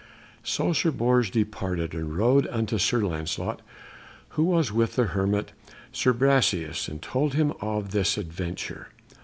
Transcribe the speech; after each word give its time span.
So 0.41 0.73
Sir 0.73 0.89
Bors 0.89 1.29
departed 1.29 1.93
and 1.93 2.17
rode 2.17 2.47
unto 2.47 2.79
Sir 2.79 3.01
Lancelot, 3.05 3.61
who 4.29 4.43
was 4.45 4.71
with 4.71 4.95
the 4.95 5.03
hermit 5.13 5.51
Sir 5.91 6.11
Brasias, 6.11 6.87
and 6.89 6.99
told 6.99 7.35
him 7.35 7.53
of 7.61 7.91
this 7.91 8.17
adventure. 8.17 8.87